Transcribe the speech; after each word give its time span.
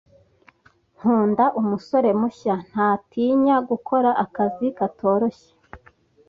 Nkunda 0.97 1.45
umusore 1.61 2.09
mushya. 2.19 2.55
Ntatinya 2.69 3.55
gukora 3.69 4.09
akazi 4.23 4.67
katoroshye. 4.77 5.49